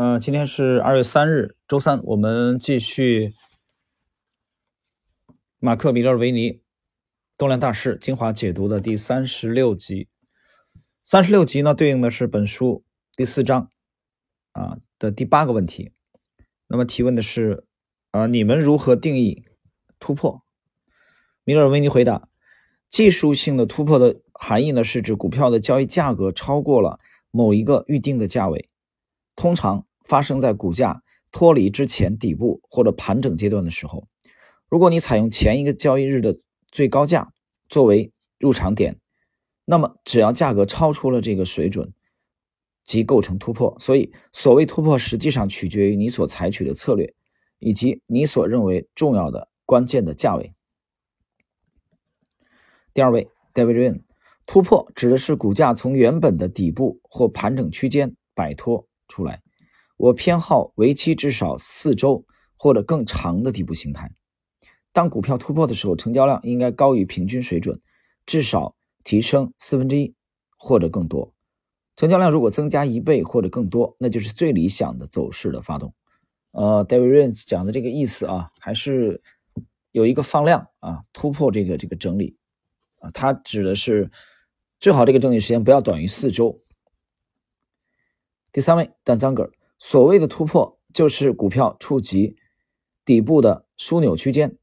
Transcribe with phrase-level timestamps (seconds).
[0.00, 3.34] 嗯，今天是二月三日，周三，我们继续
[5.58, 6.62] 马克·米勒维尼
[7.36, 10.06] 动量大师精华解读的第三十六集。
[11.02, 12.84] 三十六集呢，对应的是本书
[13.16, 13.72] 第四章
[14.52, 15.90] 啊的第八个问题。
[16.68, 17.64] 那么提问的是
[18.12, 19.46] 啊，你们如何定义
[19.98, 20.44] 突破？
[21.42, 22.28] 米勒维尼回答：
[22.88, 27.00] 技术性的突破的含义呢，是指股票的交易价格超过了
[27.32, 28.68] 某一个预定的价位。
[29.34, 34.08] 通常发生在股价脱离之前底部或者盘整阶段的时候。
[34.70, 36.40] 如果你采用前一个交易日的
[36.72, 37.32] 最高价
[37.68, 38.98] 作为入场点，
[39.66, 41.92] 那么只要价格超出了这个水准，
[42.84, 43.76] 即构成突破。
[43.78, 47.14] 所以，所谓突破实际上取决于你所采取的策略，
[47.58, 50.54] 以及你所认为重要的关键的价位。
[52.94, 54.00] 第二位，David Ryan，
[54.46, 58.88] 突破指的是股价从原本的底部或盘整区间摆脱。
[59.10, 59.40] 出来，
[59.98, 62.24] 我偏好为期至少四周
[62.56, 64.10] 或者更长的底部形态。
[64.92, 67.80] 当股票突破的时候，成交量应该高于平均水准，
[68.24, 70.14] 至少提升四分之一
[70.56, 71.34] 或者更多。
[71.94, 75.92] 成交量如果增加一倍或者更多，那就是最理想的走势的发动。
[76.52, 79.20] 呃，David Ryan 讲的这个意思啊，还是
[79.90, 82.36] 有一个放量啊，突破这个这个整理
[83.00, 84.10] 啊，它指的是
[84.80, 86.62] 最好这个整理时间不要短于四周。
[88.52, 92.36] 第三位，但张格所谓的突破就是股票触及
[93.04, 94.58] 底部的枢纽区间，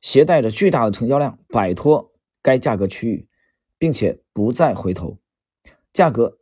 [0.00, 3.28] 携带着巨大的成交量，摆脱该价格区域，
[3.78, 5.18] 并且不再回头。
[5.92, 6.38] 价格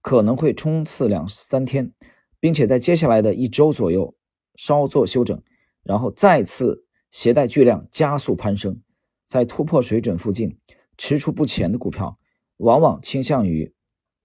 [0.00, 1.92] 可能会冲刺两三天，
[2.40, 4.16] 并且在接下来的一周左右
[4.56, 5.42] 稍作休整，
[5.82, 8.82] 然后再次携带巨量加速攀升。
[9.26, 10.58] 在突破水准附近
[10.98, 12.18] 踟蹰不前的股票，
[12.58, 13.74] 往往倾向于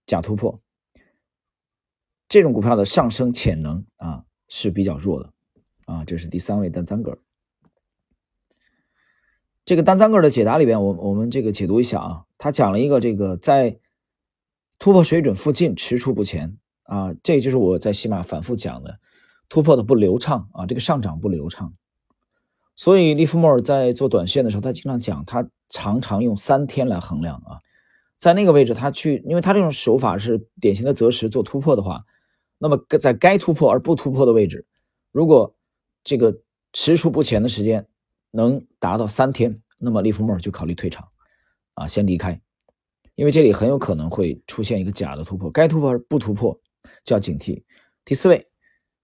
[0.05, 0.61] 假突破。
[2.30, 5.33] 这种股票的上升潜能啊是比较弱的
[5.85, 7.17] 啊，这是第三位单三个。
[9.65, 13.80] 这个单三个的解答里边，我我们这个解读一下啊，他讲了一个这个在
[14.77, 18.99] 突破水准附近踟蹰不前啊，这就是我在西马反复讲的
[19.49, 21.73] 突破的不流畅啊，这个上涨不流畅。
[22.76, 27.59] 所以利弗莫尔在做短线的时候，他经常讲，他常常用三天来衡量啊，
[28.17, 32.05] 在那个位置他去，因为他这种手法是典型的择时做突破的话。
[32.59, 34.65] 那么在该突破而不突破的位置，
[35.11, 35.55] 如果
[36.03, 36.33] 这个
[36.73, 37.87] 踟蹰不前的时间
[38.31, 41.08] 能达到三天，那么利弗莫尔就考虑退场，
[41.73, 42.39] 啊，先离开，
[43.15, 45.49] 因为这里很有可能会出现一个假的突破。
[45.49, 46.59] 该突破而不突破
[47.05, 47.64] 就要警惕。
[48.03, 48.45] 第四位，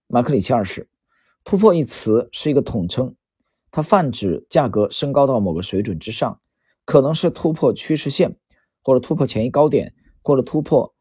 [0.07, 0.89] 马克里奇二世，
[1.45, 3.15] 突破一词是一个统称，
[3.71, 6.41] 它泛指价格升高到某个水准之上，
[6.83, 8.37] 可能是突破趋势线，
[8.83, 10.93] 或者突破前一高点，或者突破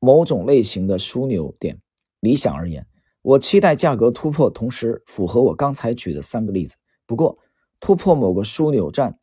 [0.00, 1.80] 某种类型的枢纽点。
[2.24, 2.86] 理想而言，
[3.20, 6.74] 我期待价格突破，同时符合我刚才举的三个例子。
[7.04, 7.38] 不过，
[7.78, 9.18] 突破某个枢纽站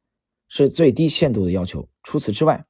[0.48, 1.90] 是最低限度的要求。
[2.04, 2.64] 除此之外，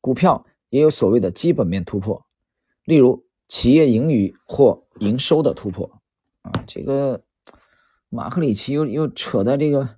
[0.00, 2.26] 股票也有所谓的基本面突破，
[2.84, 5.88] 例如企业盈余或营收的突破。
[6.42, 7.22] 啊，这个
[8.08, 9.88] 马克里奇又又扯到这个，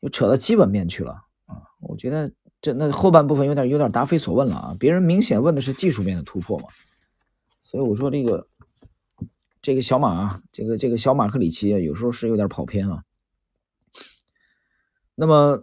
[0.00, 1.12] 又扯到基本面去了。
[1.46, 4.76] 啊，我觉得这那后半部分有点有点答非所问了啊！
[4.78, 6.68] 别人明显问的是技术面的突破嘛，
[7.62, 8.46] 所以我说这个。
[9.62, 13.04] 这个小马啊，这个这个小马克里奇啊，有时候是有点跑偏啊。
[15.14, 15.62] 那么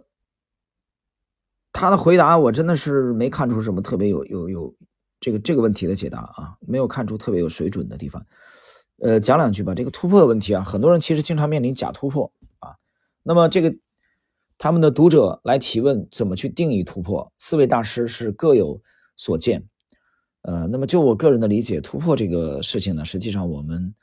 [1.70, 4.74] 他的回答，我真的是没看出什么特别有有有
[5.20, 8.26] 这个这个问题的解答啊，没有看出特别有水准的地方。
[9.02, 9.74] 呃，讲两句吧。
[9.74, 12.76] 这个突破的问题啊，很多人其实经常面临假突破啊。
[13.22, 13.74] 那么这个
[14.58, 17.32] 他们的读者来提问，怎么去定义突破？
[17.38, 18.80] 四位大师是各有
[19.16, 19.69] 所见。
[20.42, 23.94] 呃，那么就我个人的理解，突破这个事情呢，实际上我们，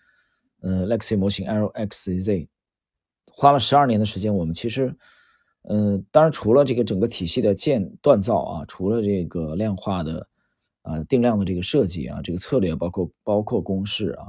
[0.62, 2.48] 呃，Lexi 模型 LXZ
[3.32, 4.96] 花了十二年的时间，我们其实，
[5.64, 10.28] 嗯，当然除了这个整个体系的建锻造啊，除了这个量化的
[10.84, 14.28] 啊定量的这个设计啊，这个策略包括包括公式啊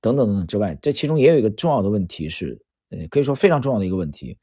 [0.00, 2.60] 等等等等之外，这其中也有一个重要的问题是，
[2.90, 4.38] 呃，可以说非常重要的一个问题，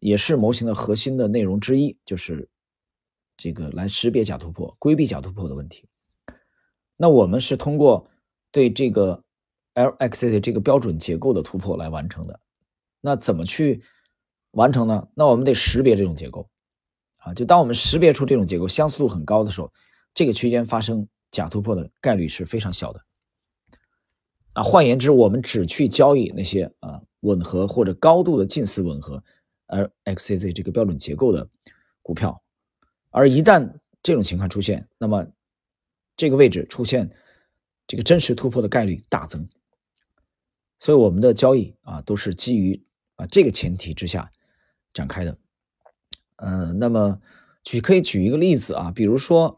[0.00, 2.48] 也是模型的核心的内容之一，就是
[3.36, 5.86] 这个来识别假突破、规避假突破的问题。
[7.00, 8.06] 那我们是通过
[8.50, 9.22] 对这个
[9.74, 12.38] LXZ 这个标准结构的突破来完成的。
[13.00, 13.80] 那怎么去
[14.50, 15.08] 完成呢？
[15.14, 16.48] 那我们得识别这种结构
[17.18, 17.32] 啊。
[17.32, 19.72] 就当我们识别出这种结构相似度很高的时候，
[20.12, 23.00] 这个区间发生假突破的概率是非常小的。
[24.54, 29.22] 啊，换言之，我们只去交易那些啊吻合或者高度的近似吻合
[29.68, 31.48] LXZ 这个标准结构的
[32.02, 32.42] 股票。
[33.10, 33.72] 而一旦
[34.02, 35.24] 这种情况出现，那么
[36.18, 37.10] 这个位置出现
[37.86, 39.48] 这个真实突破的概率大增。
[40.78, 42.84] 所以我们的交易啊都是基于
[43.16, 44.30] 啊这个前提之下
[44.92, 45.38] 展开的。
[46.36, 47.20] 呃，那么
[47.64, 49.56] 举可以举一个例子啊，比如说，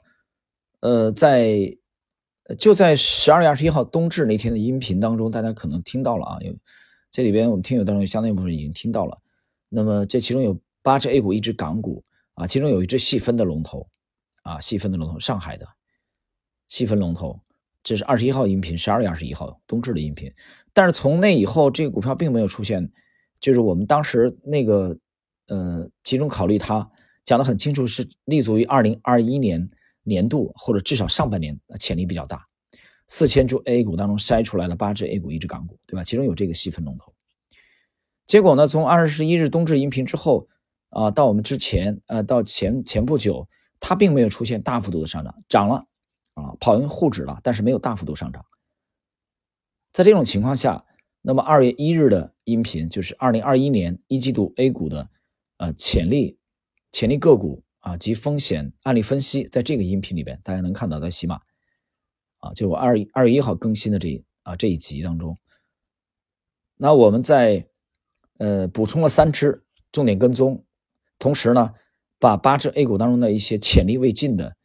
[0.81, 1.77] 呃，在
[2.59, 6.57] 就在十二月二十一号冬至那天的音频当中，大家可能听到了啊，有
[7.11, 9.21] 这里边我们听友当中相当一部分已经听到了。
[9.69, 12.03] 那么这其中有八只 A 股，一只港股
[12.35, 13.87] 啊，其中有一只细分的龙头
[14.43, 15.69] 啊，细分的龙头，上海的
[16.71, 17.39] 细分龙头，
[17.83, 20.33] 这是二十一号音频，十二月二十一号冬至的音频。
[20.73, 22.91] 但是从那以后，这个股票并没有出现，
[23.39, 24.97] 就是我们当时那个。
[25.53, 26.89] 呃，其中考虑它
[27.25, 29.69] 讲的很清楚，是立足于二零二一年
[30.05, 32.45] 年度或者至少上半年，潜力比较大。
[33.09, 36.05] 四千株 A 股当中筛出来了八只 A 股，一只港股，对吧？
[36.05, 37.13] 其中有这个细分龙头。
[38.29, 40.47] 结果呢，从二十一日冬至音频之后
[40.91, 43.49] 啊，到我们之前，呃，到前前不久，
[43.81, 45.85] 它并没有出现大幅度的上涨，涨了
[46.41, 48.45] 啊，跑赢沪指了，但是没有大幅度上涨。
[49.93, 50.85] 在这种情况下，
[51.23, 55.09] 那么二月一日的音频就是二零二一年一季度 A 股的。
[55.63, 56.39] 呃，潜力、
[56.91, 61.43] 潜力个股啊及风险案例分析，在这个音频里边，大家能看到在喜马
[62.39, 65.37] 啊，就我二二月一号更新的这啊这一集当中，
[66.77, 67.69] 那我们在
[68.39, 70.65] 呃补充了三只重点跟踪，
[71.19, 71.75] 同时呢，
[72.19, 74.57] 把八只 A 股当中的一些潜力未尽的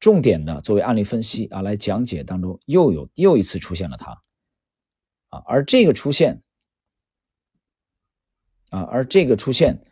[0.00, 4.22] 重点的作为案例分析啊来讲解当中，又有又一次出现了它
[5.28, 6.42] 啊，而这个出现
[8.70, 9.84] 啊，而这个出现。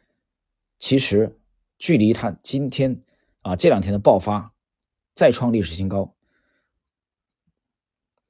[0.79, 1.41] 其实，
[1.79, 3.01] 距离它今天
[3.41, 4.53] 啊这两天的爆发，
[5.15, 6.15] 再创历史新高，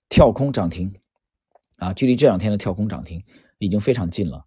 [0.08, 0.94] 跳空涨停，
[1.78, 3.24] 啊，距离这两天的跳空涨停
[3.58, 4.46] 已经非常近了。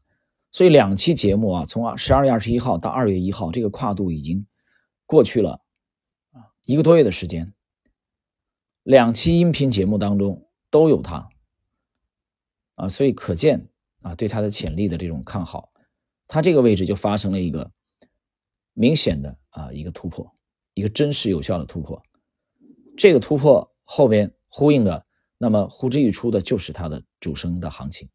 [0.52, 4.48] 所以两期节目啊，从十二月二十一号到二月一号，这个跨度已经
[5.06, 5.62] 过去了
[6.70, 7.52] 一个多月的时间。
[8.84, 11.28] 两期音频节目当中都有它
[12.76, 13.70] 啊，所以可见
[14.04, 15.72] 啊对它的潜力的这种看好，
[16.28, 17.72] 它这个位置就发生了一个。
[18.74, 20.32] 明显的啊，一个突破，
[20.76, 22.04] 一个真实有效的突破。
[22.96, 25.08] 这个突破后边呼应的，
[25.40, 28.10] 那么呼之欲出的就是它的主升的行情。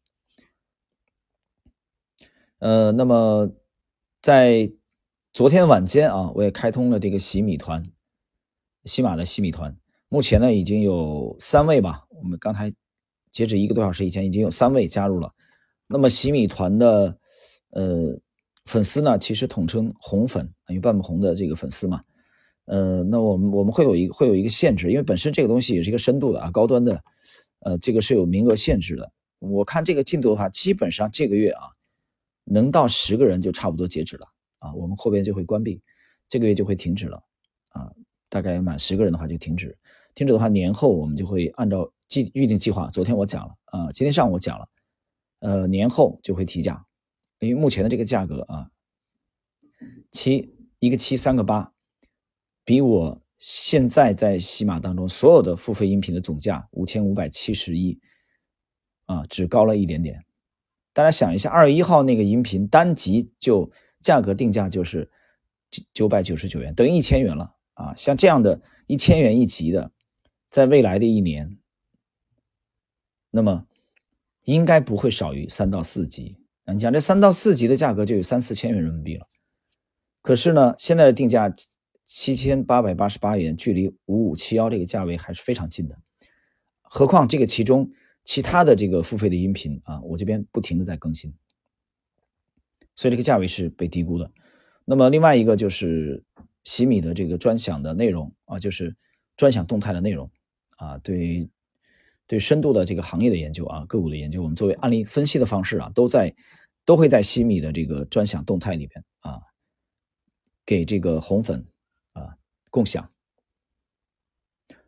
[2.59, 3.51] 呃，那么
[4.21, 4.71] 在
[5.33, 7.91] 昨天晚间啊，我也开通了这个洗米团，
[8.85, 9.75] 喜马的洗米团，
[10.07, 12.05] 目前呢已经有三位吧。
[12.09, 12.73] 我们刚才
[13.31, 15.33] 截止一个多小时以前，已经有三位加入了。
[15.87, 17.17] 那么洗米团的
[17.71, 18.19] 呃。
[18.67, 22.01] 粉丝呢，其实统称红粉，因为半不红的这个粉丝嘛。
[22.65, 26.99] 呃，那我们我们会有一个会有一个限制，因为本身这个东西也是一个深度的啊，高端的，
[27.59, 29.11] 呃，这个是有名额限制的。
[29.37, 31.61] 我看这个进度的话，基本上这个月啊，
[32.43, 34.25] 能到十个人就差不多截止了
[34.57, 35.79] 啊，我们后边就会关闭，
[36.27, 37.21] 这个月就会停止了
[37.69, 37.93] 啊，
[38.29, 39.77] 大概满十个人的话就停止。
[40.13, 42.89] 停止的话，年后我们就会按照计预定计划。
[42.89, 44.69] 昨天我讲了啊，今天上午我讲了，
[45.39, 46.85] 呃，年后就会提价。
[47.39, 48.69] 因为目前的这个价格啊，
[50.11, 51.73] 七一个七三个八，
[52.63, 57.99] 比我现在在喜马当中所有的付费音频的总价五千五百七十一
[59.05, 60.23] 啊，只高了一点点。
[60.93, 63.69] 大家想一下，二月一号那个音频单集就
[63.99, 65.11] 价格定价就是
[65.69, 67.93] 九九百九十九元，等于一千元了啊！
[67.95, 69.91] 像这样的一千元一集的，
[70.49, 71.57] 在未来的一年，
[73.31, 73.65] 那么
[74.43, 76.37] 应该不会少于三到四集。
[76.67, 79.27] 你讲这三到四级的价格就有三四千元人民币了，
[80.23, 81.53] 可是呢，现在的定价
[82.05, 85.95] 七千八百八十八元，距离五五七幺这个价位还是非常近的。
[86.81, 87.91] 何况这个其中
[88.23, 91.35] 其他的这个付费的音频啊，我这边不停的在更新，
[92.95, 94.31] 所以这个价位是被低估的。
[94.85, 96.23] 那么另外一个就是
[96.65, 98.93] 西米的这个专享的内容啊，就是
[99.37, 100.29] 专享动态的内容
[100.75, 101.49] 啊，对。
[102.27, 106.33] 对深度的这个行业的研究啊，个股的研究，我们作为案例分析的方式啊，都在
[106.83, 109.43] 都会在西米的这个专享动态里边啊，
[110.65, 111.63] 给这个红粉
[112.13, 112.35] 啊
[112.71, 113.07] 共享。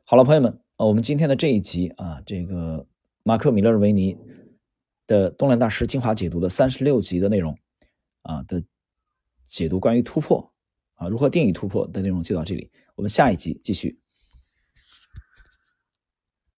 [0.04, 2.88] 好了，朋友们，我们今天的这一集啊，这个
[3.22, 4.18] 马克·米勒维尼
[5.06, 7.56] 的东南大师精华解读的三十六集的内容
[8.24, 8.64] 啊的
[9.46, 10.52] 解读，关于突破
[10.98, 13.98] 啊如何定义突破的内容就到这里，我们下一集继续。